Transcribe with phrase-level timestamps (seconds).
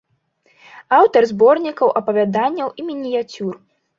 [0.99, 3.53] Аўтар зборнікаў апавяданняў і мініяцюр.